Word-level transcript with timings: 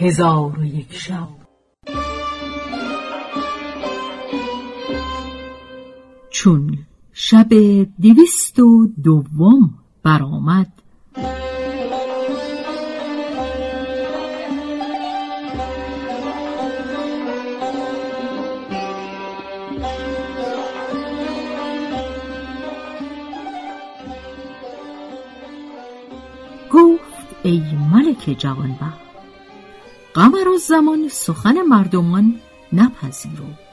هزار 0.00 0.58
و 0.58 0.64
یک 0.64 0.94
شب. 0.94 1.28
چون 6.30 6.78
شب 7.12 7.48
دویست 8.02 8.58
و 8.58 8.88
دوم 9.04 9.74
برآمد 10.02 10.72
گفت 26.70 27.36
ای 27.42 27.62
ملک 27.92 28.36
جوانبخت 28.38 29.09
قمر 30.20 30.48
و 30.48 30.58
زمان 30.58 31.08
سخن 31.08 31.62
مردمان 31.62 32.34
نپذیرفت. 32.72 33.70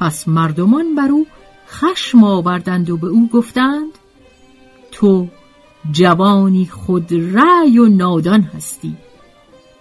پس 0.00 0.28
مردمان 0.28 0.94
بر 0.94 1.08
او 1.08 1.26
خشم 1.68 2.24
آوردند 2.24 2.90
و 2.90 2.96
به 2.96 3.06
او 3.06 3.28
گفتند 3.28 3.92
تو 4.92 5.28
جوانی 5.92 6.66
خود 6.66 7.12
رأی 7.12 7.78
و 7.78 7.88
نادان 7.88 8.40
هستی. 8.42 8.96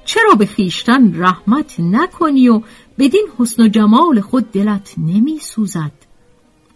چرا 0.05 0.35
به 0.35 0.45
خیشتن 0.45 1.21
رحمت 1.21 1.79
نکنی 1.79 2.49
و 2.49 2.61
بدین 2.97 3.27
حسن 3.37 3.63
و 3.63 3.67
جمال 3.67 4.21
خود 4.21 4.51
دلت 4.51 4.93
نمی 4.97 5.39
سوزد؟ 5.39 5.91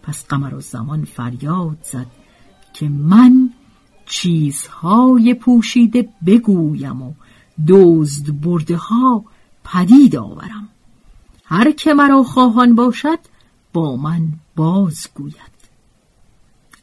پس 0.02 0.26
قمر 0.26 0.54
و 0.54 0.60
زمان 0.60 1.04
فریاد 1.04 1.78
زد 1.82 2.06
که 2.72 2.88
من 2.88 3.50
چیزهای 4.06 5.34
پوشیده 5.34 6.08
بگویم 6.26 7.02
و 7.02 7.12
دزد 7.68 8.40
برده 8.40 8.76
ها 8.76 9.24
پدید 9.64 10.16
آورم. 10.16 10.68
هر 11.44 11.70
که 11.70 11.94
مرا 11.94 12.22
خواهان 12.22 12.74
باشد 12.74 13.18
با 13.72 13.96
من 13.96 14.28
بازگوید 14.56 15.54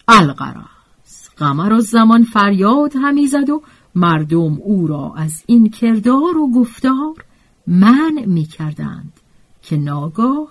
القراز 0.07 1.29
قمر 1.37 1.73
و 1.73 1.79
زمان 1.79 2.23
فریاد 2.23 2.93
همی 2.95 3.27
زد 3.27 3.49
و 3.49 3.61
مردم 3.95 4.57
او 4.63 4.87
را 4.87 5.13
از 5.17 5.43
این 5.45 5.69
کردار 5.69 6.37
و 6.37 6.51
گفتار 6.51 7.25
منع 7.67 8.25
می 8.25 8.45
کردند 8.45 9.13
که 9.61 9.77
ناگاه 9.77 10.47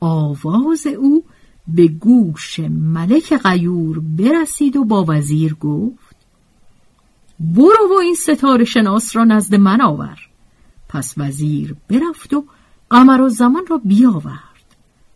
آواز 0.00 0.86
او 0.86 1.24
به 1.68 1.88
گوش 1.88 2.60
ملک 2.70 3.36
غیور 3.36 3.98
برسید 3.98 4.76
و 4.76 4.84
با 4.84 5.04
وزیر 5.08 5.54
گفت 5.54 6.13
برو 7.40 7.88
و 7.90 7.98
این 8.02 8.14
ستاره 8.14 8.64
شناس 8.64 9.16
را 9.16 9.24
نزد 9.24 9.54
من 9.54 9.80
آور. 9.80 10.18
پس 10.88 11.14
وزیر 11.16 11.76
برفت 11.88 12.34
و 12.34 12.44
قمر 12.90 13.20
و 13.20 13.28
زمان 13.28 13.66
را 13.68 13.80
بیاورد. 13.84 14.38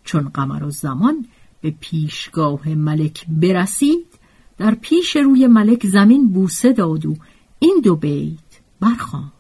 چون 0.05 0.29
قمر 0.29 0.65
و 0.65 0.71
زمان 0.71 1.27
به 1.61 1.75
پیشگاه 1.81 2.69
ملک 2.69 3.27
برسید 3.29 4.07
در 4.59 4.75
پیش 4.75 5.17
روی 5.17 5.47
ملک 5.47 5.87
زمین 5.87 6.29
بوسه 6.33 6.73
داد 6.73 7.07
و 7.07 7.17
این 7.59 7.81
دو 7.85 7.97
بیت 7.97 8.39
برخواند 8.81 9.33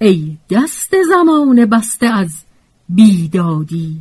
ای 0.00 0.36
دست 0.50 0.94
زمان 1.08 1.66
بسته 1.66 2.06
از 2.06 2.34
بیدادی 2.88 4.00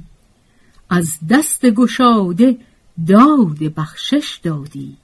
از 0.90 1.18
دست 1.30 1.66
گشاده 1.66 2.58
داد 3.08 3.58
بخشش 3.58 4.40
دادی. 4.44 4.98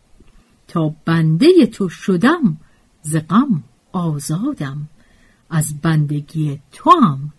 تا 0.68 0.96
بنده 1.06 1.66
تو 1.66 1.90
شدم 1.90 2.58
ز 3.02 3.16
غم 3.16 3.64
آزادم. 3.92 4.90
از 5.50 5.82
بندگی 5.82 6.60
تو 6.72 6.92
هم 7.04 7.34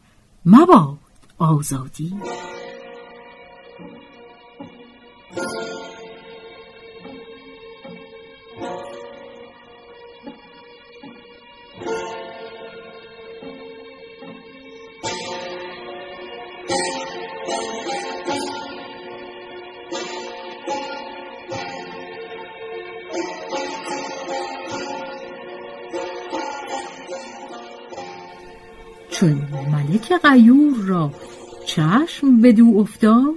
مباد 0.47 0.99
آزادی. 1.39 2.15
چون 29.21 29.43
ملک 29.73 30.13
غیور 30.23 30.77
را 30.87 31.13
چشم 31.67 32.41
بدو 32.41 32.79
افتاد 32.79 33.35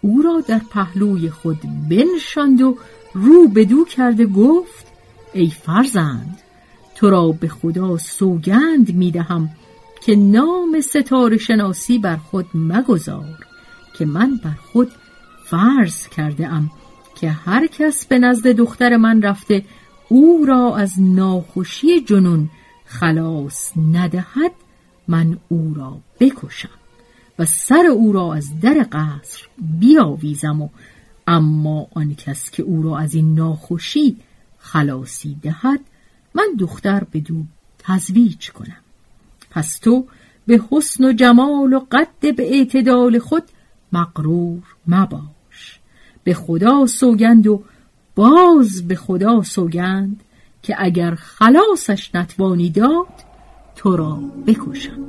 او 0.00 0.22
را 0.22 0.40
در 0.40 0.60
پهلوی 0.70 1.30
خود 1.30 1.58
بنشاند 1.90 2.60
و 2.60 2.76
رو 3.14 3.48
بدو 3.48 3.84
کرده 3.84 4.26
گفت 4.26 4.86
ای 5.32 5.50
فرزند 5.50 6.38
تو 6.94 7.10
را 7.10 7.28
به 7.28 7.48
خدا 7.48 7.96
سوگند 7.96 8.94
می‌دهم 8.94 9.50
که 10.06 10.16
نام 10.16 10.80
ستاره 10.80 11.38
شناسی 11.38 11.98
بر 11.98 12.16
خود 12.16 12.46
مگذار 12.54 13.46
که 13.98 14.06
من 14.06 14.40
بر 14.44 14.56
خود 14.72 14.90
فرض 15.46 16.08
کرده 16.08 16.48
ام 16.48 16.70
که 17.20 17.30
هر 17.30 17.66
کس 17.66 18.06
به 18.06 18.18
نزد 18.18 18.46
دختر 18.46 18.96
من 18.96 19.22
رفته 19.22 19.64
او 20.08 20.44
را 20.48 20.76
از 20.76 20.92
ناخوشی 20.98 22.00
جنون 22.00 22.50
خلاص 22.84 23.72
ندهد. 23.92 24.52
من 25.08 25.38
او 25.48 25.74
را 25.76 25.98
بکشم 26.20 26.68
و 27.38 27.44
سر 27.44 27.86
او 27.86 28.12
را 28.12 28.34
از 28.34 28.60
در 28.60 28.86
قصر 28.92 29.46
بیاویزم 29.58 30.62
و 30.62 30.68
اما 31.26 31.86
آن 31.94 32.14
کس 32.14 32.50
که 32.50 32.62
او 32.62 32.82
را 32.82 32.98
از 32.98 33.14
این 33.14 33.34
ناخوشی 33.34 34.16
خلاصی 34.58 35.36
دهد 35.42 35.80
من 36.34 36.48
دختر 36.58 37.04
به 37.10 37.20
دو 37.20 37.42
تزویج 37.78 38.50
کنم. 38.50 38.76
پس 39.50 39.78
تو 39.78 40.06
به 40.46 40.62
حسن 40.70 41.04
و 41.04 41.12
جمال 41.12 41.72
و 41.72 41.80
قد 41.92 42.36
به 42.36 42.54
اعتدال 42.54 43.18
خود 43.18 43.42
مقرور 43.92 44.62
مباش. 44.86 45.80
به 46.24 46.34
خدا 46.34 46.86
سوگند 46.86 47.46
و 47.46 47.62
باز 48.14 48.88
به 48.88 48.94
خدا 48.94 49.42
سوگند 49.42 50.20
که 50.62 50.74
اگر 50.78 51.14
خلاصش 51.14 52.14
نتوانی 52.14 52.70
داد 52.70 53.31
تو 53.76 53.96
را 53.96 54.18
بکشم. 54.46 55.02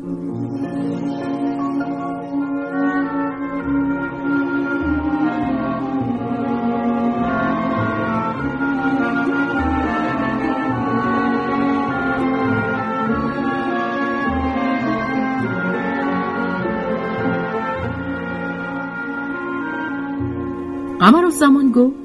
قمر 20.99 21.29
زمان 21.29 21.71
گفت 21.71 21.95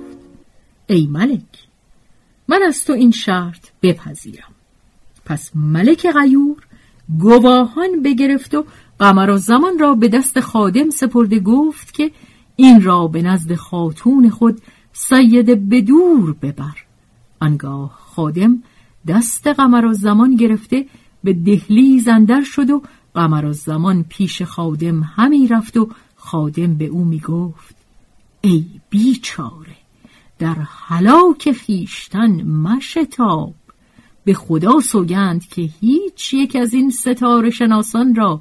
ای 0.86 1.06
ملک 1.06 1.42
من 2.48 2.62
از 2.62 2.84
تو 2.84 2.92
این 2.92 3.10
شرط 3.10 3.68
بپذیرم. 3.82 4.57
پس 5.28 5.50
ملک 5.54 6.06
غیور 6.06 6.56
گواهان 7.18 8.02
بگرفت 8.04 8.54
و 8.54 8.64
قمر 8.98 9.36
زمان 9.36 9.78
را 9.78 9.94
به 9.94 10.08
دست 10.08 10.40
خادم 10.40 10.90
سپرده 10.90 11.40
گفت 11.40 11.94
که 11.94 12.10
این 12.56 12.82
را 12.82 13.06
به 13.06 13.22
نزد 13.22 13.54
خاتون 13.54 14.30
خود 14.30 14.62
سید 14.92 15.68
بدور 15.68 16.32
ببر. 16.32 16.84
آنگاه 17.40 17.90
خادم 17.90 18.62
دست 19.06 19.46
قمر 19.46 19.92
زمان 19.92 20.36
گرفته 20.36 20.86
به 21.24 21.32
دهلی 21.32 22.00
زندر 22.00 22.42
شد 22.42 22.70
و 22.70 22.82
قمر 23.14 23.52
زمان 23.52 24.04
پیش 24.08 24.42
خادم 24.42 25.00
همی 25.00 25.46
رفت 25.48 25.76
و 25.76 25.88
خادم 26.16 26.74
به 26.74 26.86
او 26.86 27.04
می 27.04 27.20
گفت 27.20 27.76
ای 28.40 28.64
بیچاره 28.90 29.76
در 30.38 30.56
حلاک 30.88 31.52
خیشتن 31.52 32.42
مشتاب 32.42 33.54
به 34.28 34.34
خدا 34.34 34.80
سوگند 34.80 35.48
که 35.48 35.62
هیچ 35.62 36.34
یک 36.34 36.56
از 36.56 36.74
این 36.74 36.90
ستاره 36.90 37.50
شناسان 37.50 38.14
را 38.14 38.40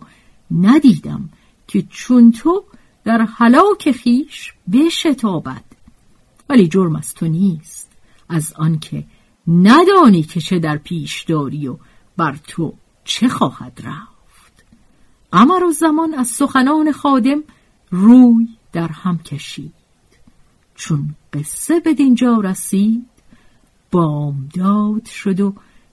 ندیدم 0.51 1.29
که 1.67 1.81
چون 1.81 2.31
تو 2.31 2.63
در 3.03 3.21
حلاک 3.21 3.91
خیش 3.91 4.53
بشتابد. 4.73 5.63
ولی 6.49 6.67
جرم 6.67 6.95
از 6.95 7.13
تو 7.13 7.27
نیست 7.27 7.91
از 8.29 8.53
آنکه 8.53 9.03
ندانی 9.47 10.23
که 10.23 10.39
چه 10.39 10.59
در 10.59 10.77
پیش 10.77 11.23
داری 11.23 11.67
و 11.67 11.77
بر 12.17 12.37
تو 12.47 12.73
چه 13.03 13.27
خواهد 13.27 13.81
رفت. 13.83 14.65
قمر 15.31 15.63
و 15.63 15.71
زمان 15.71 16.13
از 16.13 16.27
سخنان 16.27 16.91
خادم 16.91 17.43
روی 17.91 18.47
در 18.73 18.87
هم 18.87 19.17
کشید. 19.17 19.73
چون 20.75 21.15
قصه 21.33 21.79
به 21.79 21.93
دینجا 21.93 22.39
رسید 22.39 23.05
بامداد 23.91 25.05
شد 25.05 25.39
و 25.39 25.53